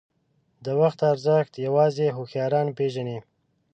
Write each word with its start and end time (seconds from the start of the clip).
•د 0.65 0.67
وخت 0.81 0.99
ارزښت 1.11 1.53
یوازې 1.65 2.07
هوښیاران 2.15 2.67
پېژني. 2.77 3.17